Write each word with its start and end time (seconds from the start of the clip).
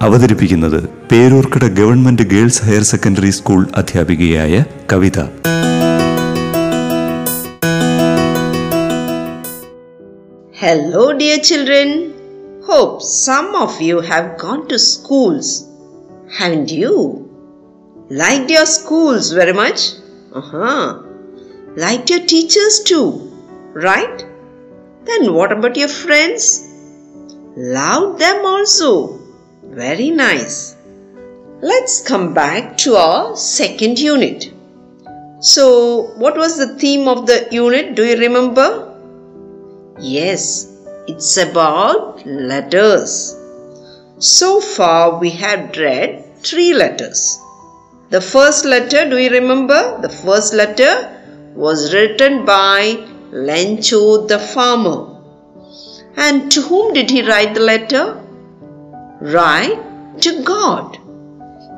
അവതരിപ്പിക്കുന്നത് 0.00 0.80
Peroorkada 1.12 1.64
government 1.78 2.22
girls 2.22 2.64
higher 2.64 2.82
secondary 2.82 3.30
school 3.30 3.66
അധ്യാപികയായ 3.74 4.52
Kavitha. 4.92 5.18
Hello 10.54 11.10
dear 11.12 11.38
children 11.38 11.90
hope 12.66 13.04
some 13.16 13.56
of 13.56 13.82
you 13.82 13.96
have 14.00 14.28
gone 14.42 14.60
to 14.66 14.74
schools 14.86 15.52
and 16.38 16.72
you 16.74 16.92
like 18.14 18.52
your 18.52 18.64
schools 18.64 19.34
very 19.34 19.52
much 19.52 19.84
like 21.78 22.12
your 22.12 22.24
teachers 22.32 22.80
too 22.90 23.00
right 23.84 24.22
then 25.04 25.32
what 25.32 25.54
about 25.54 25.78
your 25.78 25.94
friends 26.02 26.50
love 27.76 28.18
them 28.18 28.40
also 28.46 28.92
Very 29.70 30.10
nice. 30.10 30.76
Let's 31.60 32.02
come 32.02 32.34
back 32.34 32.76
to 32.78 32.96
our 32.96 33.36
second 33.36 33.98
unit. 33.98 34.52
So, 35.40 36.12
what 36.16 36.36
was 36.36 36.56
the 36.56 36.78
theme 36.78 37.08
of 37.08 37.26
the 37.26 37.48
unit? 37.50 37.94
Do 37.94 38.04
you 38.04 38.18
remember? 38.18 38.94
Yes, 40.00 40.72
it's 41.06 41.36
about 41.36 42.26
letters. 42.26 43.36
So 44.18 44.60
far, 44.60 45.18
we 45.18 45.30
have 45.30 45.76
read 45.76 46.24
three 46.42 46.74
letters. 46.74 47.38
The 48.10 48.20
first 48.20 48.64
letter, 48.64 49.08
do 49.08 49.18
you 49.18 49.30
remember? 49.30 49.98
The 50.00 50.08
first 50.08 50.54
letter 50.54 51.12
was 51.54 51.92
written 51.92 52.44
by 52.44 53.06
Lencho 53.30 54.26
the 54.28 54.38
farmer. 54.38 55.16
And 56.16 56.50
to 56.52 56.62
whom 56.62 56.94
did 56.94 57.10
he 57.10 57.22
write 57.22 57.54
the 57.54 57.60
letter? 57.60 58.22
Right 59.20 60.20
to 60.20 60.42
God. 60.42 60.98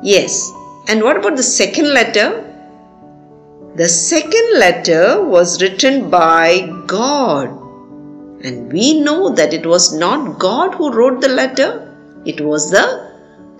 Yes. 0.03 0.51
And 0.87 1.03
what 1.03 1.17
about 1.17 1.37
the 1.37 1.43
second 1.43 1.93
letter? 1.93 2.45
The 3.75 3.87
second 3.87 4.59
letter 4.59 5.23
was 5.23 5.61
written 5.61 6.09
by 6.09 6.67
God. 6.87 7.49
And 8.43 8.71
we 8.71 9.01
know 9.01 9.29
that 9.29 9.53
it 9.53 9.65
was 9.65 9.93
not 9.93 10.39
God 10.39 10.75
who 10.75 10.91
wrote 10.91 11.21
the 11.21 11.29
letter, 11.29 11.95
it 12.25 12.41
was 12.41 12.71
the 12.71 13.09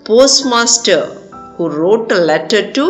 postmaster 0.05 1.05
who 1.55 1.69
wrote 1.69 2.11
a 2.11 2.15
letter 2.15 2.71
to 2.71 2.85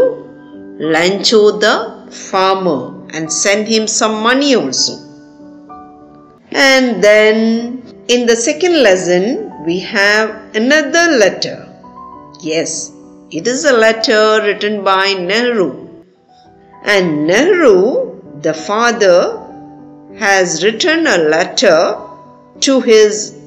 Lencho 0.79 1.59
the 1.59 2.11
farmer 2.11 3.07
and 3.13 3.31
sent 3.31 3.67
him 3.67 3.87
some 3.87 4.23
money 4.23 4.55
also. 4.55 4.93
And 6.51 7.03
then 7.03 7.83
in 8.07 8.25
the 8.25 8.35
second 8.35 8.81
lesson, 8.81 9.48
we 9.65 9.79
have 9.79 10.55
another 10.55 11.17
letter. 11.17 11.67
Yes, 12.41 12.91
it 13.31 13.47
is 13.47 13.65
a 13.65 13.73
letter 13.73 14.41
written 14.43 14.83
by 14.83 15.13
Nehru. 15.13 15.87
And 16.83 17.27
Nehru, 17.27 18.41
the 18.41 18.53
father, 18.53 19.45
has 20.17 20.63
written 20.63 21.05
a 21.07 21.17
letter 21.17 21.97
to 22.61 22.81
his 22.81 23.37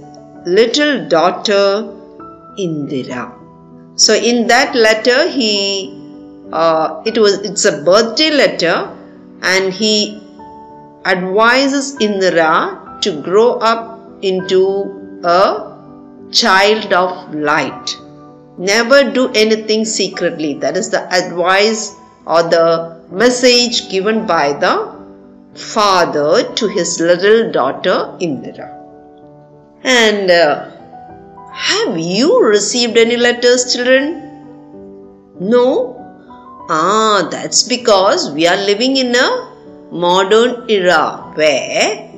little 0.46 1.08
daughter 1.08 1.88
Indira. 2.58 3.32
So 3.96 4.14
in 4.14 4.46
that 4.48 4.74
letter, 4.74 5.28
he 5.28 5.98
uh, 6.52 7.02
it 7.06 7.16
was 7.16 7.38
it's 7.40 7.64
a 7.64 7.82
birthday 7.82 8.30
letter, 8.30 8.94
and 9.42 9.72
he 9.72 10.20
advises 11.06 11.96
Indira 11.96 13.00
to 13.00 13.22
grow 13.22 13.54
up 13.54 13.98
into 14.22 15.20
a 15.24 15.71
child 16.32 16.93
of 16.93 17.34
light. 17.34 17.97
Never 18.59 19.10
do 19.10 19.31
anything 19.34 19.84
secretly. 19.84 20.54
That 20.54 20.76
is 20.76 20.91
the 20.91 21.03
advice 21.12 21.94
or 22.26 22.43
the 22.43 23.00
message 23.10 23.91
given 23.91 24.26
by 24.26 24.53
the 24.53 24.93
father 25.54 26.54
to 26.54 26.69
his 26.69 27.00
little 27.00 27.53
daughter 27.53 28.16
Indira. 28.20 28.69
And 29.84 30.31
uh, 30.31 30.70
have 31.53 31.98
you 31.98 32.43
received 32.44 32.97
any 32.97 33.16
letters, 33.16 33.72
children? 33.72 34.19
No? 35.41 35.99
Ah, 36.70 37.28
that's 37.31 37.62
because 37.62 38.31
we 38.31 38.47
are 38.47 38.56
living 38.56 38.97
in 38.97 39.14
a 39.14 39.53
modern 39.91 40.70
era 40.70 41.32
where 41.34 42.09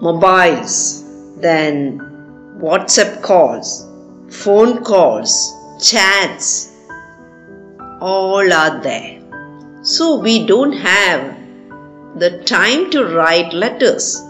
mobiles, 0.00 1.04
then 1.36 2.13
WhatsApp 2.58 3.22
calls, 3.22 3.88
phone 4.30 4.84
calls, 4.84 5.52
chats, 5.80 6.72
all 8.00 8.52
are 8.52 8.80
there. 8.80 9.20
So 9.82 10.18
we 10.20 10.46
don't 10.46 10.72
have 10.72 11.36
the 12.16 12.42
time 12.44 12.90
to 12.92 13.04
write 13.04 13.52
letters. 13.52 14.22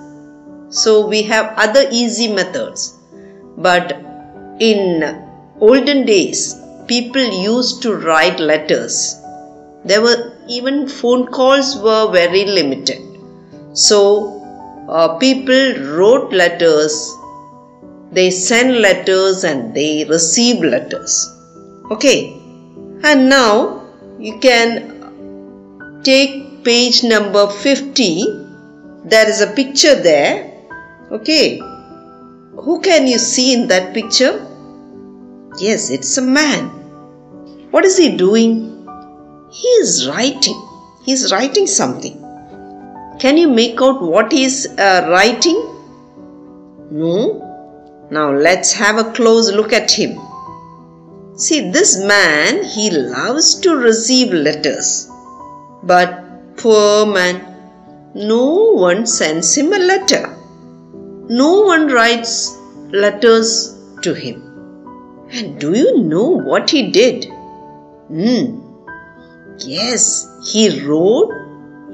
So 0.71 1.07
we 1.07 1.23
have 1.25 1.55
other 1.57 1.87
easy 1.91 2.33
methods. 2.33 2.99
But 3.57 3.93
in 4.59 5.23
olden 5.61 6.07
days, 6.07 6.55
people 6.87 7.23
used 7.23 7.83
to 7.83 7.95
write 7.95 8.41
letters. 8.41 9.15
There 9.85 10.01
were 10.01 10.33
even 10.49 10.89
phone 10.89 11.27
calls 11.27 11.77
were 11.77 12.11
very 12.11 12.47
limited. 12.47 13.01
So 13.75 14.41
uh, 14.89 15.19
people 15.19 15.75
wrote 15.97 16.33
letters, 16.33 17.13
they 18.15 18.31
send 18.31 18.77
letters 18.77 19.45
and 19.45 19.75
they 19.75 20.05
receive 20.05 20.63
letters. 20.63 21.31
Okay, 21.91 22.33
and 23.03 23.29
now 23.29 23.85
you 24.19 24.39
can 24.39 26.01
take 26.03 26.65
page 26.65 27.03
number 27.05 27.47
50 27.49 28.45
there 29.05 29.29
is 29.29 29.43
a 29.43 29.49
picture 29.49 29.95
there. 30.03 30.51
Okay. 31.11 31.59
Who 31.59 32.81
can 32.81 33.07
you 33.07 33.19
see 33.19 33.53
in 33.53 33.69
that 33.69 33.93
picture? 33.93 34.33
Yes 35.59 35.91
it's 35.91 36.17
a 36.17 36.23
man. 36.23 36.69
What 37.71 37.85
is 37.85 37.99
he 37.99 38.17
doing? 38.17 38.89
He 39.53 39.69
is 39.83 40.09
writing. 40.09 40.59
He 41.05 41.13
is 41.13 41.31
writing 41.33 41.67
something. 41.67 42.19
Can 43.21 43.37
you 43.37 43.49
make 43.49 43.81
out 43.83 44.01
what 44.01 44.33
he 44.33 44.45
is 44.45 44.67
uh, 44.79 45.07
writing? 45.11 45.61
No 46.91 47.44
now 48.19 48.29
let's 48.49 48.73
have 48.83 48.99
a 49.05 49.11
close 49.21 49.53
look 49.61 49.73
at 49.83 49.99
him 50.01 50.19
see 51.47 51.63
this 51.79 51.97
man 52.13 52.63
he 52.77 52.91
loves 52.91 53.55
to 53.67 53.77
receive 53.89 54.39
letters 54.49 54.93
but 55.95 56.21
Poor 56.57 57.05
man. 57.05 57.41
No 58.15 58.73
one 58.75 59.07
sends 59.07 59.57
him 59.57 59.73
a 59.73 59.79
letter. 59.79 60.37
No 61.29 61.63
one 61.63 61.89
writes 61.89 62.57
letters 62.93 63.77
to 64.03 64.15
him. 64.15 64.41
And 65.31 65.59
do 65.59 65.75
you 65.75 65.99
know 65.99 66.29
what 66.29 66.71
he 66.71 66.91
did? 66.91 67.27
Hmm. 68.09 68.61
Yes, 69.59 70.29
he 70.53 70.81
wrote 70.87 71.33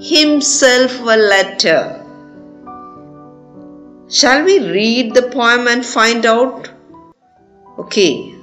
himself 0.00 1.00
a 1.00 1.16
letter. 1.16 1.99
Shall 4.12 4.44
we 4.44 4.58
read 4.58 5.14
the 5.14 5.22
poem 5.22 5.68
and 5.68 5.86
find 5.86 6.26
out? 6.26 6.68
Okay. 7.78 8.34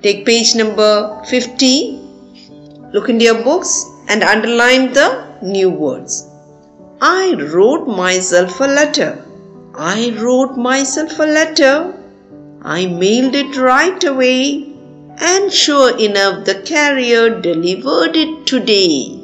Take 0.00 0.24
page 0.24 0.54
number 0.54 1.22
50. 1.28 2.00
Look 2.94 3.10
into 3.10 3.26
your 3.26 3.44
books 3.44 3.84
and 4.08 4.22
underline 4.22 4.94
the 4.94 5.38
new 5.42 5.68
words. 5.68 6.26
I 7.02 7.34
wrote 7.34 7.86
myself 7.86 8.58
a 8.58 8.64
letter. 8.64 9.22
I 9.74 10.16
wrote 10.18 10.56
myself 10.56 11.18
a 11.18 11.24
letter. 11.24 11.92
I 12.62 12.86
mailed 12.86 13.34
it 13.34 13.54
right 13.54 14.02
away. 14.02 14.72
And 15.18 15.52
sure 15.52 15.94
enough, 15.98 16.46
the 16.46 16.62
carrier 16.62 17.38
delivered 17.38 18.16
it 18.16 18.46
today. 18.46 19.20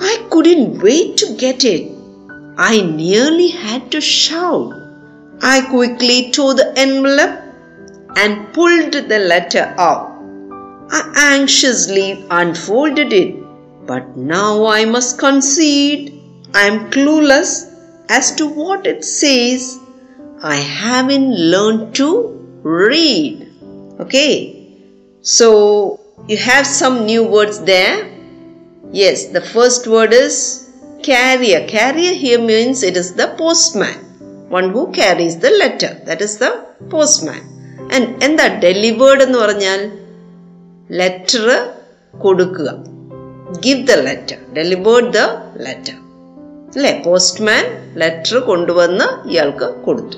I 0.00 0.26
couldn't 0.30 0.82
wait 0.82 1.18
to 1.18 1.36
get 1.36 1.66
it. 1.66 1.92
I 2.56 2.80
nearly 2.80 3.48
had 3.48 3.90
to 3.92 4.00
shout. 4.00 4.81
I 5.42 5.60
quickly 5.68 6.30
tore 6.30 6.54
the 6.54 6.72
envelope 6.76 7.40
and 8.16 8.52
pulled 8.54 8.92
the 8.92 9.18
letter 9.18 9.74
out. 9.76 10.10
I 10.90 11.34
anxiously 11.36 12.24
unfolded 12.30 13.12
it 13.12 13.42
But 13.86 14.16
now 14.16 14.66
I 14.66 14.84
must 14.84 15.18
concede 15.18 16.20
I 16.54 16.66
am 16.66 16.90
clueless 16.90 17.72
as 18.08 18.34
to 18.36 18.46
what 18.46 18.86
it 18.86 19.04
says. 19.04 19.78
I 20.42 20.56
haven't 20.56 21.34
learned 21.34 21.94
to 21.96 22.10
read. 22.62 23.48
Okay, 24.00 24.76
so 25.22 26.00
you 26.28 26.36
have 26.36 26.66
some 26.66 27.06
new 27.06 27.24
words 27.24 27.60
there. 27.62 28.08
Yes, 28.92 29.26
the 29.26 29.40
first 29.40 29.86
word 29.86 30.12
is 30.12 30.70
carrier. 31.02 31.66
Carrier 31.66 32.12
here 32.12 32.40
means 32.40 32.82
it 32.82 32.96
is 32.96 33.14
the 33.14 33.34
postman, 33.38 34.11
one 34.58 34.68
who 34.74 34.82
carries 34.98 35.34
the 35.34 35.46
letter 35.46 35.96
that 36.06 36.22
is 36.22 36.40
the 36.40 36.44
postman 36.88 37.42
and 37.94 38.24
എന്താ 38.24 38.46
delivered 38.46 39.22
എന്ന് 39.22 39.38
പറഞ്ഞാൽ 39.38 39.92
letter 40.90 41.68
കൊടുക്കുക. 42.18 42.84
Give 43.60 43.86
the 43.86 43.90
letter 43.90 44.36
delivered 44.54 45.12
the 45.12 45.18
letter 45.62 45.94
അല്ലേ? 46.76 47.02
Postman 47.06 47.64
letter 47.94 48.38
കൊണ്ടുവന്ന് 48.38 49.28
ഇയാൾക്ക് 49.28 49.74
കൊടുത്തു. 49.74 50.16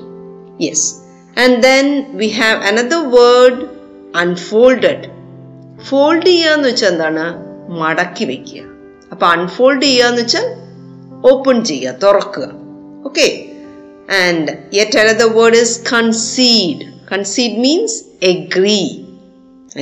Yes 0.61 0.95
and 1.39 1.63
then 1.63 2.17
we 2.17 2.27
have 2.27 2.63
another 2.63 3.09
word 3.09 3.65
unfolded 4.17 5.15
fold 5.83 6.25
ചെയ്യുക 6.25 6.51
എന്ന് 6.51 6.67
വെച്ചാൽ 6.67 6.87
എന്താണ്? 6.87 7.45
മടക്കി 7.69 8.25
വെക്കുക. 8.25 8.61
അപ്പൊ 9.11 9.27
അൺഫോൾഡ് 9.27 9.81
ചെയ്യുക 9.81 10.05
എന്ന് 10.05 10.21
വെച്ചാൽ 10.21 10.45
ഓപ്പൺ 11.33 11.63
ചെയ്യുക 11.63 11.91
തുറക്കുക. 11.91 12.51
Okay 13.05 13.44
and 14.22 14.52
yet 14.78 14.98
another 15.02 15.28
word 15.38 15.60
is 15.64 15.76
concede 15.94 16.86
concede 17.12 17.58
means 17.66 17.98
agree 18.32 18.82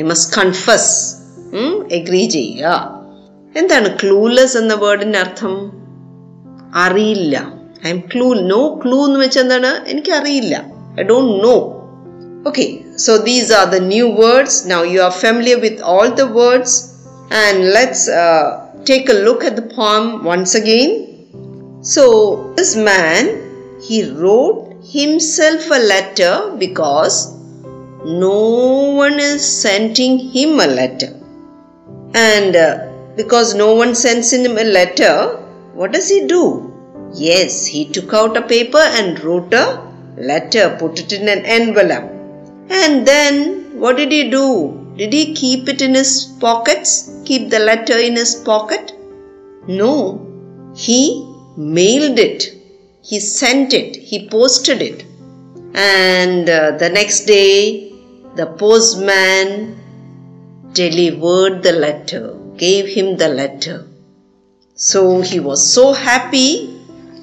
I 0.00 0.04
must 0.12 0.32
confess 0.38 0.92
agree 1.98 2.22
ചെയ്യുക 2.36 2.74
എന്താണ് 3.54 3.88
ക്ലൂലെസ് 4.00 4.56
എന്ന 4.62 4.74
വേർഡിന്റെ 4.84 5.18
അർത്ഥം 5.26 5.54
അറിയില്ല 6.84 7.36
I 7.86 7.90
M 7.96 8.02
clue 8.12 8.28
no 8.54 8.62
clue 8.82 8.98
എന്ന് 9.08 9.18
വെച്ചാൽ 9.24 9.44
എന്താണ് 9.46 9.72
എനിക്ക് 9.92 10.14
അറിയില്ല 10.20 10.54
I 11.00 11.04
don't 11.12 11.34
know 11.48 11.56
Okay, 12.46 12.86
so 12.96 13.18
these 13.18 13.50
are 13.50 13.68
the 13.68 13.80
new 13.80 14.08
words. 14.10 14.64
Now 14.64 14.82
you 14.82 15.00
are 15.00 15.10
familiar 15.10 15.58
with 15.58 15.80
all 15.82 16.10
the 16.10 16.26
words, 16.26 16.72
and 17.30 17.56
let's 17.70 18.08
uh, 18.08 18.44
take 18.84 19.08
a 19.08 19.12
look 19.12 19.42
at 19.44 19.56
the 19.56 19.62
poem 19.62 20.24
once 20.24 20.54
again. 20.54 20.90
So, 21.82 22.54
this 22.54 22.76
man 22.76 23.41
he 23.87 23.97
wrote 24.09 24.75
himself 24.97 25.69
a 25.69 25.81
letter 25.93 26.55
because 26.57 27.15
no 28.05 28.39
one 29.03 29.19
is 29.19 29.45
sending 29.61 30.17
him 30.19 30.59
a 30.59 30.67
letter, 30.67 31.11
and 32.13 32.55
uh, 32.55 32.89
because 33.15 33.55
no 33.55 33.73
one 33.75 33.93
sends 33.95 34.33
him 34.33 34.57
a 34.57 34.63
letter, 34.63 35.37
what 35.73 35.91
does 35.93 36.09
he 36.09 36.27
do? 36.27 36.43
Yes, 37.13 37.65
he 37.65 37.85
took 37.85 38.13
out 38.13 38.35
a 38.37 38.41
paper 38.41 38.83
and 38.99 39.23
wrote 39.23 39.53
a 39.53 39.67
letter, 40.17 40.75
put 40.79 40.99
it 40.99 41.13
in 41.13 41.27
an 41.29 41.45
envelope. 41.45 42.09
And 42.69 43.07
then 43.07 43.79
what 43.79 43.97
did 43.97 44.11
he 44.11 44.29
do? 44.29 44.47
Did 44.97 45.13
he 45.13 45.33
keep 45.33 45.67
it 45.69 45.81
in 45.81 45.95
his 45.95 46.25
pockets? 46.39 47.11
Keep 47.25 47.49
the 47.49 47.59
letter 47.59 47.97
in 47.97 48.15
his 48.15 48.35
pocket? 48.35 48.93
No. 49.67 50.73
He 50.75 51.25
mailed 51.57 52.19
it 52.19 52.52
He 53.04 53.20
sent 53.20 53.72
it. 53.72 53.96
He 53.98 54.28
posted 54.28 54.82
it. 54.82 55.04
And 55.74 56.48
uh, 56.48 56.72
the 56.76 56.90
next 56.90 57.26
day, 57.26 57.92
the 58.36 58.46
postman 58.46 59.48
delivered 60.72 61.62
the 61.62 61.72
letter, 61.74 62.36
gave 62.56 62.88
him 62.88 63.16
the 63.16 63.28
letter. 63.28 63.76
So 64.78 65.20
he 65.22 65.38
was 65.40 65.60
so 65.72 65.92
happy. 65.92 66.50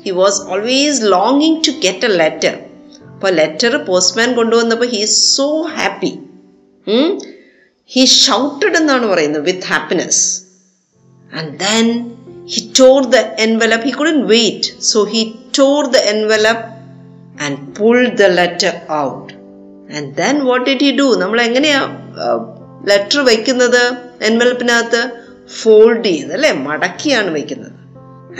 He 0.03 0.11
was 0.13 0.39
always 0.45 1.01
longing 1.03 1.61
to 1.63 1.73
get 1.79 2.03
a 2.03 2.13
letter. 2.23 2.55
അപ്പോൾ 3.15 3.31
letter 3.39 3.73
postman 3.87 4.29
കൊണ്ടുവന്നപ്പോൾ 4.37 4.87
he 4.93 4.97
is 5.05 5.19
so 5.35 5.45
happy 5.75 6.09
he 7.89 8.03
shouted 8.23 8.77
എന്നാണ് 8.79 9.05
പറയുന്നത് 9.11 9.45
with 9.49 9.67
happiness 9.73 10.23
and 11.39 11.51
then 11.63 11.87
he 12.53 12.61
Tor 12.79 12.97
the 13.15 13.21
envelope 13.45 13.87
he 13.89 13.93
couldn't 14.01 14.19
wait 14.33 14.73
so 14.91 15.01
he 15.13 15.21
tore 15.60 15.84
the 15.84 16.02
envelope 16.14 16.64
and 17.44 17.56
pulled 17.78 18.12
the 18.20 18.30
letter 18.38 18.72
out. 19.02 19.26
And 19.96 20.08
then 20.18 20.36
what 20.48 20.62
did 20.68 20.80
he 20.86 20.90
do? 21.00 21.18
നമ്മൾ 21.18 21.40
എങ്ങനെയാ 21.40 21.80
letter 22.88 23.24
വയ്ക്കുന്നത്? 23.24 23.92
എൻവലപ്പിനകത്ത് 24.22 25.10
fold 25.62 26.04
ചെയ്യുന്നത് 26.04 26.34
അല്ലേ? 26.34 26.52
മടക്കിയാണ് 26.52 27.30
വയ്ക്കുന്നത്. 27.32 27.72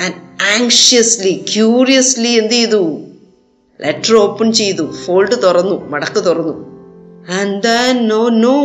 and 0.03 0.15
anxiously 0.57 1.45
curiously 1.55 2.29
എന്ത് 2.29 2.53
ചെയ്തു? 2.53 3.01
Letter 3.81 4.17
open 4.17 4.53
ചെയ്തു. 4.53 4.93
Fold 5.07 5.43
തുറന്നു. 5.43 5.89
മടക്ക് 5.89 6.25
തുറന്നു. 6.25 6.71
And 7.41 7.63
then 7.63 8.09
no 8.09 8.29
no 8.29 8.59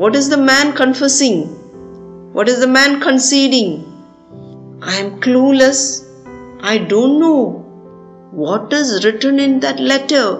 what 0.00 0.18
is 0.18 0.30
the 0.30 0.34
man 0.34 0.70
confusing 0.80 1.44
what 2.36 2.50
is 2.50 2.60
the 2.60 2.64
man 2.64 3.02
conceding 3.02 3.74
I'm 4.98 5.20
clueless 5.26 6.03
I 6.72 6.78
don't 6.78 7.20
know 7.20 7.40
what 8.30 8.72
is 8.72 9.04
written 9.04 9.38
in 9.38 9.60
that 9.60 9.78
letter. 9.78 10.36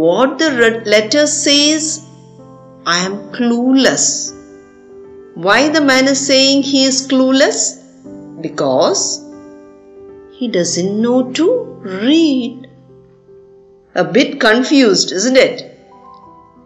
What 0.00 0.38
the 0.38 0.50
letter 0.86 1.26
says, 1.26 2.06
I 2.86 2.98
am 2.98 3.16
clueless. 3.32 4.32
Why 5.34 5.70
the 5.70 5.80
man 5.80 6.06
is 6.06 6.24
saying 6.24 6.62
he 6.62 6.84
is 6.84 7.08
clueless? 7.08 7.82
Because 8.40 9.24
he 10.36 10.46
doesn't 10.46 11.02
know 11.02 11.32
to 11.32 11.48
read. 12.04 12.70
A 13.96 14.04
bit 14.04 14.38
confused, 14.38 15.10
isn't 15.10 15.36
it? 15.36 15.80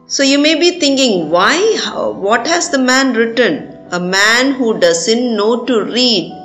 So 0.08 0.22
you 0.22 0.38
may 0.38 0.56
be 0.56 0.78
thinking, 0.78 1.30
why, 1.30 1.56
how, 1.82 2.10
what 2.10 2.46
has 2.46 2.68
the 2.68 2.78
man 2.78 3.14
written? 3.14 3.78
A 3.92 3.98
man 3.98 4.52
who 4.52 4.78
doesn't 4.78 5.36
know 5.36 5.64
to 5.64 5.84
read 5.84 6.41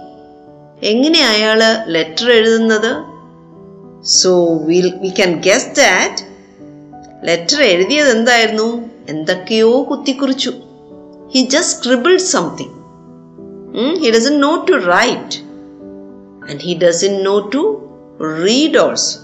എങ്ങനെ 0.90 1.20
അയാൾ 1.32 1.60
letter 1.94 2.28
എഴുതുന്നത് 2.38 2.92
so 4.18 4.32
will 4.68 4.90
we 5.04 5.10
can 5.20 5.32
guess 5.48 5.70
that 5.80 6.24
letter 7.28 7.60
എഴുതിയത് 7.72 8.10
എന്തായിരുന്നു 8.16 8.68
എന്തൊക്കെയോ 9.14 9.70
കുത്തിക്കുറിച്ചു 9.90 10.52
he 11.34 11.42
just 11.54 11.76
scribbled 11.76 12.26
something 12.34 12.76
he 14.04 14.10
doesn't 14.18 14.36
know 14.48 14.52
to 14.70 14.76
right 14.96 15.38
and 16.48 16.60
he 16.60 16.74
doesn't 16.74 17.22
know 17.22 17.48
to 17.50 17.60
read 18.18 18.76
also. 18.76 19.20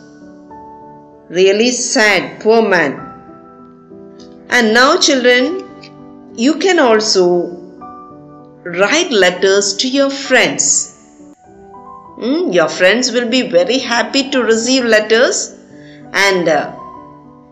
Really 1.30 1.70
sad, 1.70 2.40
poor 2.40 2.66
man. 2.66 2.92
And 4.50 4.72
now, 4.72 4.96
children, 4.96 5.64
you 6.36 6.54
can 6.54 6.78
also 6.78 7.24
write 8.64 9.10
letters 9.10 9.74
to 9.74 9.88
your 9.88 10.10
friends. 10.10 10.91
Hmm, 12.19 12.51
Your 12.51 12.69
friends 12.69 13.11
will 13.11 13.29
be 13.29 13.49
very 13.49 13.79
happy 13.79 14.29
to 14.29 14.43
receive 14.43 14.85
letters 14.85 15.55
and 16.13 16.47
uh, 16.47 16.75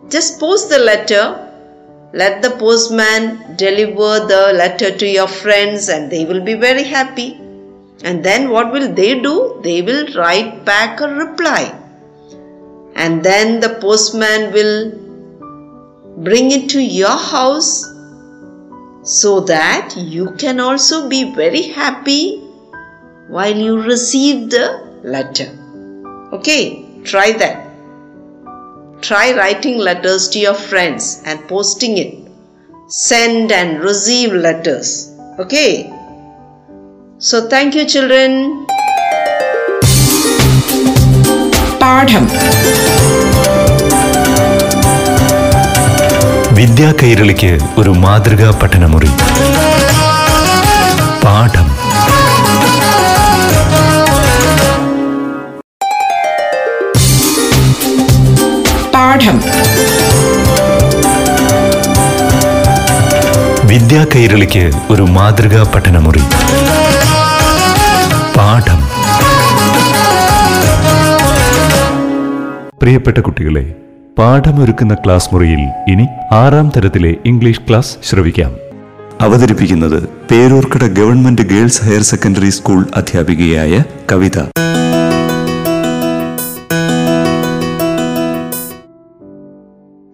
just 0.10 0.40
post 0.40 0.70
the 0.70 0.80
letter. 0.80 1.48
Let 2.14 2.42
the 2.42 2.52
postman 2.52 3.56
deliver 3.56 4.28
the 4.28 4.54
letter 4.54 4.96
to 4.96 5.08
your 5.08 5.28
friends 5.28 5.90
and 5.90 6.12
they 6.12 6.26
will 6.26 6.42
be 6.42 6.54
very 6.54 6.84
happy. 6.84 7.40
And 8.04 8.24
then 8.24 8.50
what 8.50 8.72
will 8.72 8.94
they 8.94 9.20
do? 9.22 9.60
They 9.64 9.82
will 9.82 10.08
write 10.16 10.66
back 10.66 11.00
a 11.02 11.08
reply. 11.08 11.78
And 12.96 13.24
then 13.24 13.62
the 13.62 13.78
postman 13.82 14.52
will 14.52 14.92
bring 16.18 16.52
it 16.52 16.70
to 16.72 16.82
your 16.82 17.18
house 17.18 17.86
so 19.04 19.40
that 19.42 19.96
you 19.98 20.32
can 20.38 20.60
also 20.60 21.10
be 21.10 21.34
very 21.34 21.64
happy 21.64 22.51
while 23.31 23.57
you 23.57 23.81
receive 23.83 24.51
the 24.51 24.67
letter. 25.03 25.49
Okay, 26.33 26.63
try 27.05 27.33
that. 27.33 27.57
Try 29.01 29.27
writing 29.37 29.79
letters 29.79 30.29
to 30.31 30.39
your 30.39 30.55
friends 30.55 31.23
and 31.25 31.47
posting 31.49 31.99
it. 31.99 32.13
Send 32.89 33.53
and 33.53 33.83
receive 33.83 34.33
letters. 34.33 35.13
Okay. 35.39 35.93
So 37.19 37.49
thank 37.49 37.75
you, 37.75 37.85
children. 37.87 38.67
പാഠം 41.81 42.25
വിദ്യാ 46.59 46.91
കൈരളിക്ക് 47.01 47.51
ഒരു 47.81 47.93
മാതൃകാ 48.05 48.49
പഠനമുറി 48.61 49.11
പാഠം 51.25 51.69
പാഠം. 59.02 59.42
വിദ്യാ 63.68 64.06
കൈരളിക്ക് 64.16 64.72
ഒരു 64.90 65.02
മാതൃകാ 65.02 65.72
പഠനമുറി. 65.76 66.20
പാഠം. 68.38 68.82
പ്രിയപ്പെട്ട 72.82 73.18
കുട്ടികളെ 73.18 73.76
പാഠമൊരുക്കുന്ന 74.18 74.94
ക്ലാസ് 74.94 75.30
മുറിയിൽ 75.34 75.92
ഇനി 75.92 76.08
ആറാം 76.32 76.72
തരത്തിലെ 76.78 77.16
ഇംഗ്ലീഷ് 77.26 77.62
ക്ലാസ് 77.70 77.96
ശ്രവിക്കാം. 78.10 78.52
അവതരിപ്പിക്കുന്നത് 79.22 80.10
Peroorkada 80.32 80.84
government 80.84 81.42
girls 81.42 81.84
higher 81.84 82.02
secondary 82.02 82.50
school 82.50 82.86
അധ്യാപികയായ 82.96 83.84
Kavitha. 84.12 84.71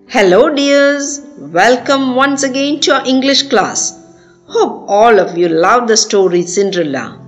Hello, 0.10 0.48
dears. 0.56 1.20
Welcome 1.38 2.16
once 2.16 2.44
again 2.44 2.80
to 2.80 2.94
our 2.94 3.06
English 3.06 3.50
class. 3.50 4.06
Hope 4.48 4.86
all 4.88 5.20
of 5.20 5.38
you 5.38 5.50
love 5.50 5.90
the 5.90 5.98
story 5.98 6.44
Cinderella. 6.44 7.20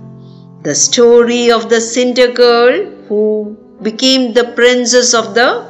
The 0.62 0.74
story 0.74 1.52
of 1.52 1.68
the 1.68 1.78
Cinder 1.78 2.32
girl 2.32 2.86
who 3.06 3.54
became 3.82 4.32
the 4.32 4.52
princess 4.56 5.12
of 5.12 5.34
the 5.34 5.66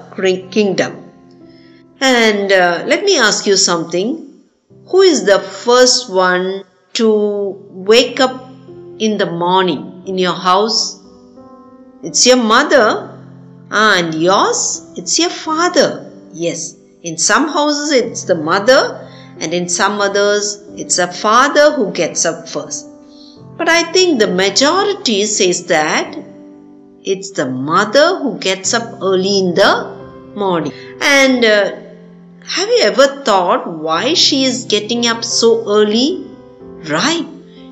kingdom. 0.52 1.10
And 2.00 2.52
uh, 2.52 2.84
let 2.86 3.02
me 3.02 3.18
ask 3.18 3.44
you 3.44 3.56
something. 3.56 4.44
Who 4.86 5.02
is 5.02 5.24
the 5.24 5.40
first 5.40 6.12
one 6.12 6.62
to 6.92 7.60
wake 7.70 8.20
up 8.20 8.48
in 9.00 9.18
the 9.18 9.26
morning 9.26 10.04
in 10.06 10.16
your 10.16 10.34
house? 10.34 11.02
It's 12.04 12.24
your 12.24 12.36
mother. 12.36 13.18
And 13.72 14.14
yours? 14.14 14.92
It's 14.96 15.18
your 15.18 15.30
father. 15.30 16.12
Yes, 16.32 16.76
in 17.02 17.16
some 17.16 17.48
houses 17.48 17.92
it's 17.92 18.24
the 18.24 18.34
mother, 18.34 19.08
and 19.38 19.54
in 19.54 19.68
some 19.68 20.00
others 20.00 20.62
it's 20.76 20.98
a 20.98 21.12
father 21.12 21.72
who 21.72 21.92
gets 21.92 22.24
up 22.24 22.48
first. 22.48 22.86
But 23.56 23.68
I 23.68 23.84
think 23.92 24.18
the 24.18 24.26
majority 24.26 25.24
says 25.26 25.66
that 25.66 26.16
it's 27.02 27.30
the 27.30 27.48
mother 27.48 28.18
who 28.18 28.38
gets 28.38 28.74
up 28.74 29.00
early 29.02 29.38
in 29.38 29.54
the 29.54 30.32
morning. 30.36 30.72
And 31.00 31.44
uh, 31.44 31.76
have 32.46 32.68
you 32.68 32.80
ever 32.82 33.22
thought 33.24 33.66
why 33.66 34.14
she 34.14 34.44
is 34.44 34.64
getting 34.64 35.06
up 35.06 35.24
so 35.24 35.64
early? 35.66 36.26
Right, 36.88 37.26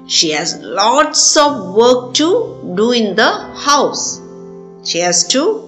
she 0.07 0.31
has 0.33 0.59
lots 0.61 1.37
of 1.37 1.75
work 1.75 2.15
to 2.15 2.75
do 2.77 2.93
in 2.93 3.17
the 3.17 3.31
house. 3.55 4.21
She 4.85 4.99
has 5.01 5.27
to 5.29 5.68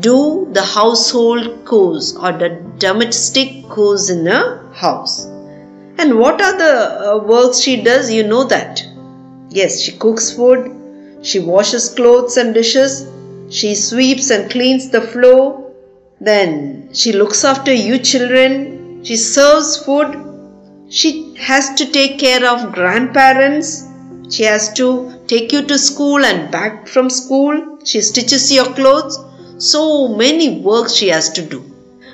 do 0.00 0.48
the 0.52 0.62
household 0.62 1.66
chores 1.68 2.16
or 2.16 2.32
the 2.32 2.50
domestic 2.78 3.64
chores 3.74 4.10
in 4.10 4.26
a 4.26 4.72
house. 4.74 5.26
And 5.96 6.18
what 6.18 6.42
are 6.42 6.58
the 6.58 7.12
uh, 7.12 7.18
works 7.18 7.60
she 7.60 7.82
does? 7.82 8.12
You 8.12 8.24
know 8.24 8.44
that. 8.44 8.82
Yes, 9.50 9.80
she 9.80 9.92
cooks 9.92 10.32
food, 10.32 11.20
she 11.22 11.38
washes 11.38 11.88
clothes 11.94 12.36
and 12.36 12.52
dishes, 12.52 13.06
she 13.50 13.74
sweeps 13.76 14.30
and 14.30 14.50
cleans 14.50 14.90
the 14.90 15.00
floor, 15.00 15.72
then 16.20 16.88
she 16.92 17.12
looks 17.12 17.44
after 17.44 17.72
you 17.72 17.98
children, 17.98 19.04
she 19.04 19.16
serves 19.16 19.76
food, 19.76 20.20
she 20.88 21.36
has 21.36 21.72
to 21.74 21.90
take 21.90 22.18
care 22.18 22.44
of 22.44 22.72
grandparents, 22.72 23.88
she 24.28 24.42
has 24.42 24.72
to 24.72 25.22
take 25.28 25.52
you 25.52 25.62
to 25.66 25.78
school 25.78 26.24
and 26.24 26.50
back 26.50 26.88
from 26.88 27.08
school, 27.08 27.78
she 27.84 28.00
stitches 28.00 28.52
your 28.52 28.66
clothes. 28.74 29.23
So 29.58 30.08
many 30.08 30.60
works 30.60 30.94
she 30.94 31.08
has 31.08 31.30
to 31.30 31.42
do. 31.42 31.64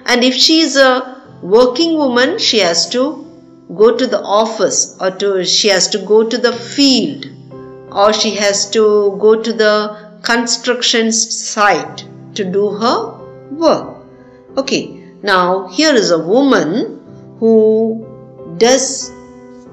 And 0.07 0.25
if 0.25 0.35
she 0.35 0.61
is 0.61 0.77
a 0.77 1.23
working 1.43 1.97
woman, 1.97 2.39
she 2.39 2.59
has 2.59 2.89
to 2.91 3.27
go 3.75 3.97
to 3.97 4.07
the 4.07 4.21
office 4.21 4.97
or 5.01 5.11
to 5.11 5.45
she 5.45 5.69
has 5.69 5.89
to 5.89 5.99
go 5.99 6.29
to 6.29 6.37
the 6.37 6.53
field 6.53 7.27
or 7.93 8.13
she 8.13 8.35
has 8.37 8.69
to 8.71 9.17
go 9.21 9.41
to 9.41 9.53
the 9.53 10.19
construction 10.23 11.13
site 11.13 12.05
to 12.35 12.45
do 12.45 12.71
her 12.71 13.19
work. 13.51 13.97
Okay, 14.57 15.05
now 15.23 15.69
here 15.69 15.95
is 15.95 16.11
a 16.11 16.19
woman 16.19 17.01
who 17.39 18.07
does 18.59 19.11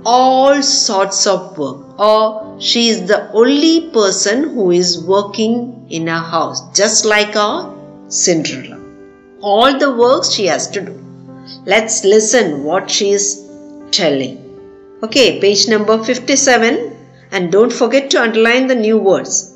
all 0.10 0.62
sorts 0.64 1.28
of 1.28 1.58
work 1.58 2.00
or 2.00 2.20
she 2.68 2.88
is 2.90 3.08
the 3.08 3.20
only 3.40 3.90
person 3.96 4.44
who 4.54 4.72
is 4.72 5.04
working 5.04 5.56
in 5.90 6.08
a 6.08 6.20
house 6.34 6.62
just 6.80 7.04
like 7.04 7.36
a 7.36 7.50
Cinderella. 8.08 8.80
All 9.42 9.78
the 9.78 9.94
works 9.94 10.32
she 10.32 10.46
has 10.46 10.70
to 10.72 10.82
do. 10.82 10.94
Let's 11.66 12.06
listen 12.06 12.64
what 12.64 12.90
she 12.90 13.12
is 13.12 13.26
telling. 13.92 14.38
Okay, 15.04 15.42
page 15.42 15.68
number 15.68 16.02
57 16.02 16.96
and 17.32 17.52
don't 17.52 17.74
forget 17.74 18.10
to 18.12 18.22
underline 18.22 18.68
the 18.68 18.76
new 18.76 18.98
words. 18.98 19.54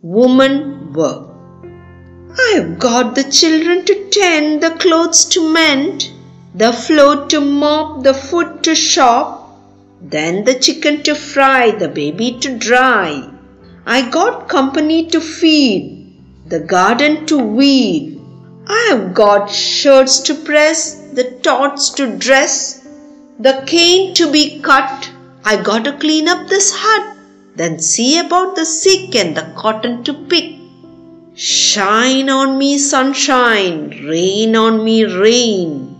Woman 0.00 0.92
work. 0.92 1.28
I've 2.48 2.78
got 2.78 3.16
the 3.16 3.24
children 3.24 3.84
to 3.86 4.10
tend, 4.10 4.62
the 4.62 4.70
clothes 4.70 5.24
to 5.26 5.52
mend, 5.52 6.08
the 6.54 6.72
floor 6.72 7.26
to 7.26 7.40
mop, 7.40 8.04
the 8.04 8.14
food 8.14 8.62
to 8.62 8.74
shop, 8.76 9.41
then 10.04 10.44
the 10.44 10.54
chicken 10.54 11.02
to 11.04 11.14
fry, 11.14 11.70
the 11.70 11.88
baby 11.88 12.38
to 12.40 12.58
dry. 12.58 13.30
I 13.86 14.10
got 14.10 14.48
company 14.48 15.06
to 15.06 15.20
feed, 15.20 16.20
the 16.46 16.58
garden 16.58 17.24
to 17.26 17.38
weed. 17.38 18.20
I 18.66 18.88
have 18.90 19.14
got 19.14 19.50
shirts 19.50 20.20
to 20.22 20.34
press, 20.34 20.94
the 21.12 21.38
tots 21.42 21.90
to 21.90 22.16
dress, 22.16 22.86
the 23.38 23.62
cane 23.66 24.14
to 24.14 24.30
be 24.30 24.60
cut. 24.60 25.10
I 25.44 25.62
got 25.62 25.84
to 25.84 25.96
clean 25.98 26.28
up 26.28 26.48
this 26.48 26.72
hut, 26.74 27.16
then 27.54 27.78
see 27.78 28.18
about 28.18 28.56
the 28.56 28.64
sick 28.64 29.14
and 29.14 29.36
the 29.36 29.52
cotton 29.56 30.04
to 30.04 30.14
pick. 30.14 30.58
Shine 31.34 32.28
on 32.28 32.58
me, 32.58 32.78
sunshine, 32.78 33.90
rain 34.06 34.54
on 34.54 34.84
me, 34.84 35.04
rain. 35.04 35.91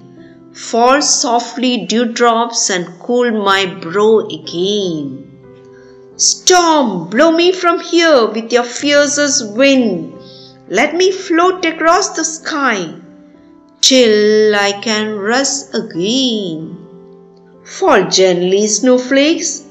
Fall 0.55 1.01
softly 1.01 1.87
dewdrops 1.87 2.69
and 2.69 2.87
cool 3.01 3.31
my 3.31 3.67
brow 3.67 4.21
again. 4.29 5.29
Storm, 6.17 7.09
blow 7.09 7.33
me 7.33 7.53
from 7.53 7.81
here 7.81 8.27
with 8.27 8.53
your 8.53 8.65
fiercest 8.65 9.55
wind. 9.57 10.13
Let 10.69 10.95
me 10.95 11.11
float 11.11 11.65
across 11.65 12.11
the 12.11 12.25
sky 12.25 12.95
till 13.81 14.55
I 14.55 14.73
can 14.83 15.19
rest 15.19 15.75
again. 15.75 16.79
Fall 17.65 18.09
gently, 18.11 18.67
snowflakes. 18.67 19.65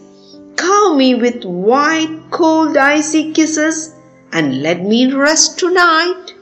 Cover 0.55 0.95
me 0.95 1.15
with 1.15 1.45
white, 1.45 2.23
cold, 2.31 2.75
icy 2.75 3.33
kisses 3.33 3.93
and 4.33 4.61
let 4.61 4.81
me 4.81 5.13
rest 5.13 5.59
tonight. 5.59 6.33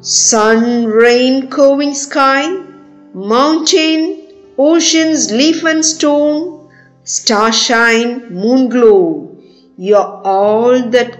Sun, 0.00 0.86
rain, 0.86 1.48
coving 1.48 1.94
sky, 1.94 2.71
mountain, 3.13 4.27
oceans, 4.57 5.31
leaf 5.31 5.63
and 5.63 5.83
stone, 5.83 6.69
starshine, 7.03 8.33
moon 8.33 8.69
glow. 8.69 9.35
You're 9.77 10.21
all 10.23 10.81
that 10.89 11.19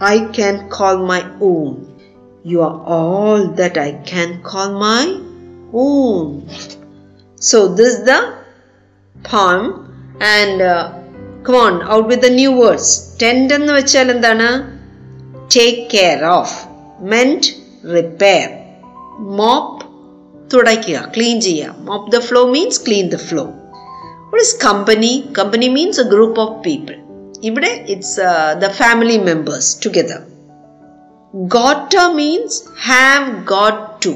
I 0.00 0.30
can 0.32 0.68
call 0.68 1.06
my 1.06 1.22
own. 1.40 2.00
You 2.44 2.62
are 2.62 2.80
all 2.84 3.48
that 3.48 3.78
I 3.78 3.92
can 4.04 4.42
call 4.42 4.78
my 4.78 5.20
own. 5.72 6.48
So, 7.36 7.68
this 7.74 7.98
is 7.98 8.04
the 8.04 8.38
poem 9.22 10.16
and 10.20 10.60
uh, 10.62 11.00
come 11.42 11.54
on 11.54 11.82
out 11.82 12.06
with 12.08 12.20
the 12.20 12.30
new 12.30 12.52
words. 12.62 12.86
Tend 13.22 13.52
എന്ന് 13.56 13.72
വെച്ചാൽ 13.78 14.10
എന്താണ് 14.14 14.48
take 15.54 15.82
care 15.94 16.20
of 16.38 16.54
meant 17.14 17.48
repair 17.96 18.46
mop 19.40 19.77
തുടയ്ക്കുക 20.53 21.11
clean 21.15 21.41
ചെയ്യുക. 21.41 21.75
Mop 21.79 22.11
the 22.11 22.19
floor 22.19 22.45
means 22.45 22.85
clean 22.87 23.07
the 23.07 23.15
floor 23.15 23.43
what 24.31 24.43
is 24.43 24.57
company 24.65 25.29
company 25.37 25.67
means 25.67 25.99
a 25.99 26.03
group 26.03 26.41
of 26.41 26.63
people 26.63 26.95
ഇവിടെ 27.41 27.85
it's 27.87 28.19
the 28.59 28.67
family 28.67 29.17
members 29.17 29.77
together 29.85 30.21
gotta 31.33 31.93
means 32.13 32.63
have 32.85 33.31
got 33.43 34.05
to 34.05 34.13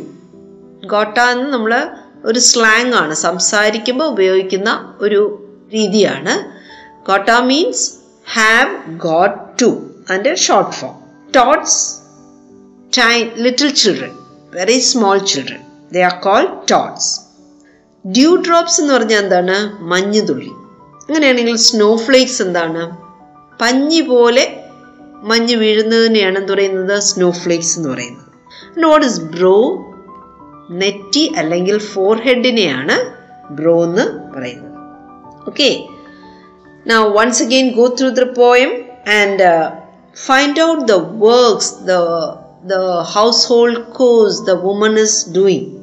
gotta 0.87 1.19
എന്ന് 1.19 1.53
നമ്മൾ 1.53 1.89
ഒരു 2.25 2.39
slang 2.39 2.93
ആണ് 2.93 3.13
സംസാരിക്കുമ്പോൾ 3.13 4.05
ഉപയോഗിക്കുന്ന 4.05 4.95
ഒരു 4.99 5.49
രീതിയാണ്. 5.73 6.33
Gotta 7.07 7.29
means 7.29 7.91
have 8.33 8.97
got 8.97 9.61
to 9.61 9.69
അതിന്റെ 10.09 10.35
short 10.35 10.71
form 10.71 10.95
tots 11.35 11.95
tiny 12.97 13.23
little 13.37 13.69
children 13.73 14.11
very 14.51 14.79
small 14.79 15.17
children 15.17 15.61
they 15.93 16.01
are 16.01 16.13
call 16.13 16.45
tots 16.71 17.21
dew 18.07 18.35
drops 18.35 18.81
എന്ന് 18.81 18.93
പറഞ്ഞാൽ 18.93 19.19
എന്താണ്? 19.19 19.83
മഞ്ഞുതുള്ളി. 19.83 20.47
അങ്ങനെയാണെങ്കിൽ 21.09 21.55
സ്നോ 21.57 21.95
ഫ്ലേക്സ് 21.95 22.41
എന്താണ്? 22.41 22.97
പഞ്ഞി 23.61 24.01
പോലെ 24.01 24.63
മഞ്ഞ് 25.23 25.55
വീഴുന്നതിനെയാണ് 25.55 26.37
എന്ത് 26.37 26.53
പറയുന്നത്? 26.53 26.99
സ്നോ 26.99 27.31
ഫ്ലേക്സ് 27.31 27.79
എന്ന് 27.79 27.89
പറയുന്നത്. 27.89 28.25
നോട്ട് 28.77 29.05
ഇസ് 29.05 29.21
ബ്രോ 29.21 29.85
നെറ്റി 30.71 31.33
അല്ലെങ്കിൽ 31.37 31.77
ഫോർ 31.77 32.17
ഹെഡിനെയാണ് 32.17 33.23
ബ്രോ 33.53 33.83
എന്ന് 33.83 34.33
പറയുന്നത്. 34.37 34.73
Okay 35.47 35.87
now 36.87 37.07
once 37.07 37.43
again 37.43 37.69
go 37.69 37.95
through 37.99 38.09
the 38.09 38.23
poem 38.23 38.69
and 39.21 39.71
find 40.25 40.61
out 40.61 40.87
the 40.87 40.91
works 40.91 41.73
the 41.73 41.91
the 42.63 42.89
household 43.47 43.83
cos 43.83 44.41
the 44.41 44.51
woman 44.51 44.99
is 44.99 45.29
doing 45.29 45.82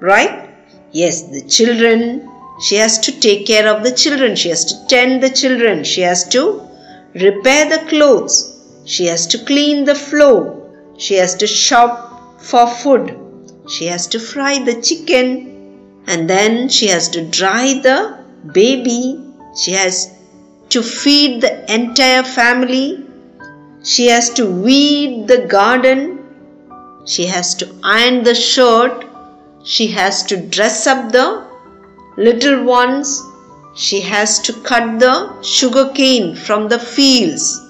Right? 0.00 0.50
Yes, 0.92 1.22
the 1.22 1.42
children. 1.42 2.30
She 2.60 2.76
has 2.76 2.98
to 3.00 3.20
take 3.20 3.46
care 3.46 3.68
of 3.68 3.82
the 3.82 3.92
children. 3.92 4.34
She 4.36 4.48
has 4.48 4.64
to 4.64 4.86
tend 4.88 5.22
the 5.22 5.30
children. 5.30 5.84
She 5.84 6.00
has 6.02 6.26
to 6.28 6.66
repair 7.14 7.68
the 7.68 7.84
clothes. 7.88 8.82
She 8.84 9.06
has 9.06 9.26
to 9.28 9.44
clean 9.44 9.84
the 9.84 9.94
floor. 9.94 10.70
She 10.98 11.14
has 11.14 11.34
to 11.36 11.46
shop 11.46 12.40
for 12.40 12.66
food. 12.66 13.18
She 13.68 13.86
has 13.86 14.06
to 14.08 14.18
fry 14.18 14.58
the 14.64 14.80
chicken. 14.80 16.02
And 16.06 16.30
then 16.30 16.68
she 16.68 16.86
has 16.88 17.08
to 17.10 17.26
dry 17.28 17.80
the 17.82 18.24
baby. 18.52 19.22
She 19.56 19.72
has 19.72 20.14
to 20.68 20.82
feed 20.82 21.40
the 21.40 21.72
entire 21.72 22.22
family. 22.22 23.04
She 23.82 24.06
has 24.06 24.30
to 24.34 24.46
weed 24.46 25.26
the 25.26 25.46
garden. 25.46 26.24
She 27.06 27.26
has 27.26 27.54
to 27.56 27.74
iron 27.82 28.24
the 28.24 28.34
shirt. 28.34 29.05
She 29.68 29.88
has 29.88 30.22
to 30.26 30.36
dress 30.36 30.86
up 30.86 31.10
the 31.10 31.44
little 32.16 32.62
ones. 32.62 33.20
She 33.74 34.00
has 34.00 34.38
to 34.42 34.52
cut 34.62 35.00
the 35.00 35.42
sugar 35.42 35.90
cane 35.92 36.36
from 36.36 36.68
the 36.68 36.78
fields. 36.78 37.60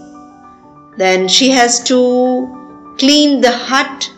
Then 0.98 1.26
she 1.26 1.48
has 1.50 1.82
to 1.84 2.96
clean 2.98 3.40
the 3.40 3.50
hut. 3.50 4.10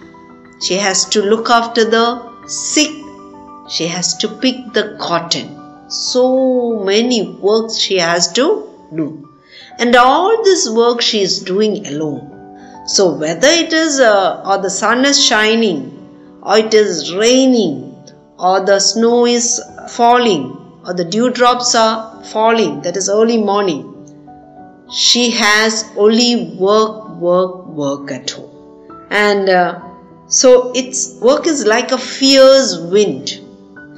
She 0.60 0.74
has 0.74 1.04
to 1.10 1.22
look 1.22 1.50
after 1.50 1.84
the 1.84 2.48
sick. 2.48 2.90
She 3.68 3.86
has 3.86 4.16
to 4.16 4.28
pick 4.28 4.72
the 4.72 4.96
cotton. 4.98 5.88
So 5.88 6.82
many 6.84 7.36
works 7.40 7.76
she 7.76 7.98
has 7.98 8.32
to 8.32 8.68
do. 8.92 9.28
And 9.78 9.94
all 9.94 10.42
this 10.42 10.68
work 10.68 11.00
she 11.00 11.22
is 11.22 11.38
doing 11.38 11.86
alone. 11.86 12.84
So 12.88 13.14
whether 13.14 13.46
it 13.46 13.72
is 13.72 14.00
uh, 14.00 14.42
or 14.44 14.58
the 14.58 14.70
sun 14.70 15.04
is 15.04 15.24
shining, 15.24 15.98
or 16.42 16.58
it 16.58 16.74
is 16.74 17.14
raining, 17.14 17.94
or 18.38 18.64
the 18.64 18.78
snow 18.78 19.26
is 19.26 19.60
falling, 19.88 20.80
or 20.86 20.94
the 20.94 21.04
dewdrops 21.04 21.74
are 21.74 22.22
falling, 22.24 22.82
that 22.82 22.96
is 22.96 23.08
early 23.08 23.38
morning, 23.38 23.84
she 24.90 25.30
has 25.30 25.84
only 25.96 26.56
work, 26.58 27.08
work, 27.16 27.66
work 27.66 28.10
at 28.10 28.30
home. 28.30 29.06
And 29.10 29.48
uh, 29.48 29.80
so 30.28 30.72
its 30.74 31.18
work 31.20 31.46
is 31.46 31.66
like 31.66 31.92
a 31.92 31.98
fierce 31.98 32.76
wind. 32.78 33.40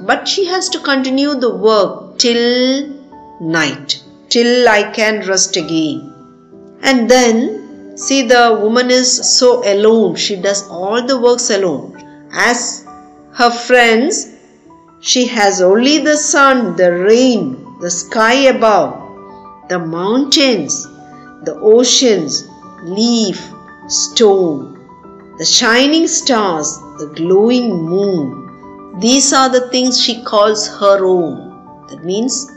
But 0.05 0.27
she 0.27 0.45
has 0.45 0.67
to 0.69 0.79
continue 0.79 1.35
the 1.35 1.55
work 1.55 2.17
till 2.17 2.89
night, 3.39 4.03
till 4.29 4.67
I 4.67 4.91
can 4.91 5.27
rest 5.27 5.57
again. 5.57 6.07
And 6.81 7.09
then, 7.09 7.95
see, 7.97 8.23
the 8.23 8.57
woman 8.61 8.89
is 8.89 9.37
so 9.37 9.61
alone. 9.63 10.15
She 10.15 10.35
does 10.35 10.67
all 10.67 11.05
the 11.05 11.19
works 11.19 11.49
alone. 11.51 11.90
As 12.33 12.85
her 13.33 13.51
friends, 13.51 14.35
she 15.01 15.27
has 15.27 15.61
only 15.61 15.97
the 15.97 16.15
sun, 16.15 16.75
the 16.75 16.93
rain, 16.93 17.79
the 17.81 17.91
sky 17.91 18.33
above, 18.55 19.67
the 19.67 19.79
mountains, 19.79 20.83
the 21.43 21.57
oceans, 21.61 22.47
leaf, 22.83 23.51
stone, 23.87 25.35
the 25.37 25.45
shining 25.45 26.07
stars, 26.07 26.77
the 26.99 27.11
glowing 27.15 27.83
moon. 27.83 28.99
These 28.99 29.33
are 29.33 29.49
the 29.49 29.67
things 29.69 29.99
she 29.99 30.23
calls 30.23 30.67
her 30.67 31.05
own. 31.05 31.87
That 31.87 32.05
means 32.05 32.49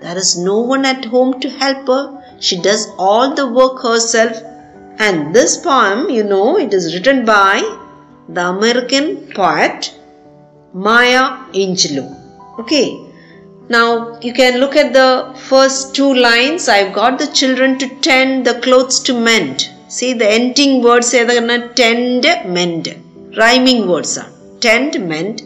there 0.00 0.16
is 0.16 0.36
no 0.38 0.60
one 0.60 0.84
at 0.84 1.04
home 1.04 1.38
to 1.40 1.50
help 1.50 1.86
her. 1.86 2.38
She 2.40 2.60
does 2.60 2.88
all 2.98 3.34
the 3.34 3.46
work 3.46 3.82
herself. 3.82 4.36
And 4.98 5.34
this 5.34 5.56
poem, 5.58 6.10
you 6.10 6.24
know, 6.24 6.58
it 6.58 6.72
is 6.72 6.94
written 6.94 7.24
by 7.24 7.83
the 8.35 8.45
American 8.55 9.05
poet 9.37 9.93
Maya 10.73 11.23
Angelou. 11.63 12.07
Okay. 12.61 12.87
Now 13.69 14.19
you 14.21 14.33
can 14.33 14.59
look 14.59 14.75
at 14.75 14.93
the 14.93 15.33
first 15.49 15.95
two 15.95 16.13
lines. 16.13 16.69
I've 16.69 16.93
got 16.93 17.19
the 17.19 17.27
children 17.27 17.77
to 17.79 17.87
tend 18.07 18.45
the 18.45 18.59
clothes 18.65 18.99
to 19.07 19.13
mend. 19.27 19.69
See 19.97 20.13
the 20.21 20.29
ending 20.39 20.73
words 20.87 21.11
ഏതാണ് 21.19 21.57
tend 21.81 22.25
mend. 22.57 22.87
Rhyming 23.41 23.81
words 23.91 24.13
are 24.23 24.31
tend 24.65 24.95
mend. 25.11 25.37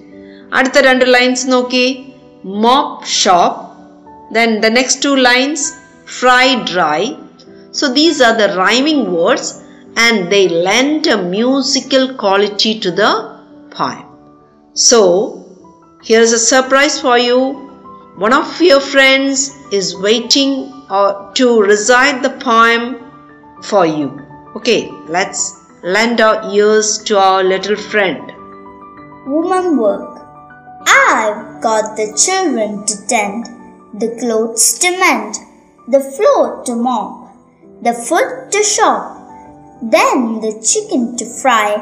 അടുത്ത 0.58 0.80
രണ്ട് 0.88 1.06
lines 1.16 1.46
നോക്കി 1.54 1.86
mop 2.66 3.06
shop 3.22 3.60
then 4.36 4.52
the 4.64 4.72
next 4.78 4.96
two 5.06 5.16
lines 5.30 5.62
fry 6.18 6.46
dry 6.72 7.02
so 7.78 7.86
these 7.98 8.18
are 8.26 8.36
the 8.42 8.50
rhyming 8.62 9.02
words 9.18 9.48
and 10.07 10.31
they 10.33 10.49
lend 10.49 11.07
a 11.07 11.23
musical 11.23 12.15
quality 12.15 12.79
to 12.81 12.91
the 12.91 13.13
poem. 13.71 14.05
So 14.73 15.45
here's 16.03 16.33
a 16.33 16.39
surprise 16.39 17.01
for 17.01 17.19
you. 17.19 17.39
One 18.17 18.33
of 18.33 18.61
your 18.61 18.81
friends 18.81 19.51
is 19.73 19.97
waiting 19.97 20.73
uh, 20.89 21.33
to 21.35 21.61
recite 21.61 22.23
the 22.23 22.31
poem 22.49 22.83
for 23.63 23.87
you. 23.87 24.09
Okay 24.57 24.91
let's 25.09 25.41
lend 25.83 26.21
our 26.21 26.53
ears 26.53 26.99
to 27.05 27.19
our 27.19 27.43
little 27.43 27.77
friend. 27.77 28.33
Woman 29.27 29.77
work. 29.79 30.19
I've 30.87 31.61
got 31.63 31.97
the 31.97 32.07
children 32.17 32.85
to 32.87 33.07
tend, 33.07 33.47
the 33.95 34.17
clothes 34.21 34.79
to 34.79 34.91
mend, 34.91 35.35
the 35.87 36.01
floor 36.01 36.63
to 36.65 36.75
mop, 36.77 37.35
the 37.83 37.93
food 37.93 38.51
to 38.53 38.63
shop, 38.63 39.18
then 39.83 40.41
the 40.41 40.61
chicken 40.61 41.17
to 41.17 41.25
fry, 41.25 41.77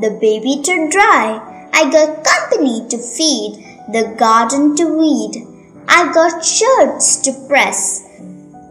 the 0.00 0.10
baby 0.20 0.62
to 0.62 0.88
dry. 0.88 1.68
I 1.72 1.90
got 1.90 2.24
company 2.24 2.86
to 2.88 2.98
feed, 2.98 3.64
the 3.92 4.14
garden 4.18 4.76
to 4.76 4.84
weed. 4.96 5.46
I 5.88 6.12
got 6.12 6.44
shirts 6.44 7.16
to 7.22 7.32
press, 7.48 8.02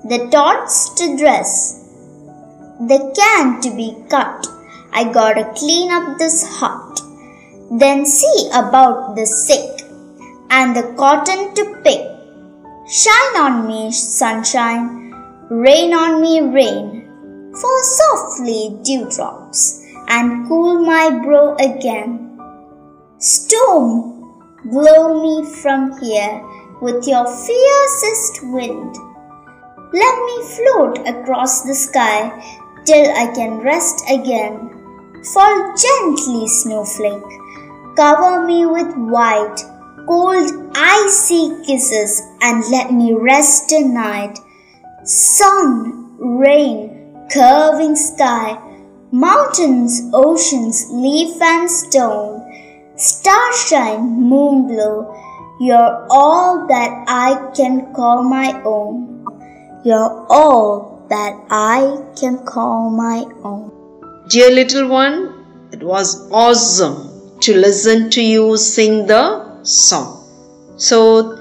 the 0.06 0.30
tots 0.32 0.94
to 0.96 1.18
dress, 1.18 1.80
the 2.80 3.12
can 3.16 3.60
to 3.62 3.76
be 3.76 3.98
cut. 4.10 4.48
I 4.94 5.12
gotta 5.12 5.54
clean 5.58 5.92
up 5.92 6.18
this 6.18 6.48
hut. 6.48 7.02
Then 7.72 8.06
see 8.06 8.50
about 8.54 9.16
the 9.16 9.26
sick 9.26 9.86
and 10.50 10.76
the 10.76 10.94
cotton 10.98 11.54
to 11.56 11.82
pick. 11.84 12.02
Shine 12.90 13.38
on 13.38 13.68
me, 13.68 13.92
sunshine, 13.92 15.14
rain 15.50 15.94
on 15.94 16.22
me, 16.22 16.42
rain. 16.42 16.99
Fall 17.54 17.82
softly, 17.84 18.78
dewdrops, 18.84 19.84
and 20.08 20.48
cool 20.48 20.80
my 20.86 21.10
brow 21.24 21.56
again. 21.56 22.40
Storm, 23.18 24.34
blow 24.66 25.22
me 25.22 25.52
from 25.62 26.00
here 26.00 26.46
with 26.82 27.08
your 27.08 27.26
fiercest 27.26 28.44
wind. 28.44 28.96
Let 29.92 30.16
me 30.26 30.44
float 30.56 31.08
across 31.08 31.64
the 31.64 31.74
sky 31.74 32.30
till 32.86 33.10
I 33.12 33.34
can 33.34 33.60
rest 33.60 34.04
again. 34.10 34.70
Fall 35.34 35.76
gently, 35.76 36.48
snowflake, 36.48 37.24
cover 37.96 38.46
me 38.46 38.66
with 38.66 38.94
white, 38.96 39.58
cold, 40.08 40.52
icy 40.76 41.66
kisses, 41.66 42.22
and 42.42 42.64
let 42.72 42.94
me 42.94 43.14
rest 43.14 43.70
tonight. 43.70 44.40
Sun, 45.04 46.16
rain, 46.20 46.99
curving 47.32 47.96
sky, 47.96 48.58
mountains, 49.12 50.02
oceans, 50.14 50.88
leaf 50.92 51.42
and 51.42 51.70
stone, 51.70 52.42
starshine, 52.96 54.02
moon 54.02 54.68
glow, 54.68 55.16
you're 55.60 56.08
all 56.10 56.68
that 56.68 57.06
I 57.08 57.52
can 57.56 57.94
call 57.94 58.24
my 58.24 58.62
own. 58.64 59.26
You're 59.84 60.26
all 60.30 61.06
that 61.10 61.34
I 61.50 61.98
can 62.20 62.46
call 62.46 62.90
my 62.90 63.26
own. 63.44 63.72
Dear 64.30 64.52
little 64.52 64.88
one, 64.88 65.46
it 65.72 65.84
was 65.84 66.32
awesome 66.32 67.40
to 67.42 67.56
listen 67.56 68.10
to 68.12 68.22
you 68.22 68.58
sing 68.58 69.08
the 69.08 69.64
song. 69.64 70.24
So 70.78 71.38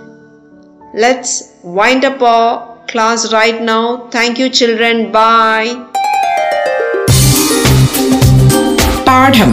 let's 0.94 1.54
wind 1.62 2.04
up 2.04 2.20
our 2.22 2.67
class 2.88 3.32
right 3.32 3.60
now. 3.62 3.84
Thank 4.10 4.38
you, 4.38 4.48
children. 4.50 5.12
Bye. 5.12 5.70
പാഠം 9.08 9.50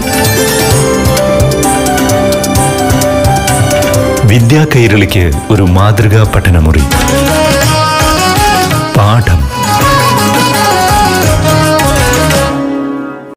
വിദ്യാ 4.31 4.63
കൈരളിക്ക് 4.63 5.23
ഒരു 5.51 5.63
മാതൃകാ 5.75 6.23
പഠനമുറി 6.33 6.83
പാഠം 8.97 9.41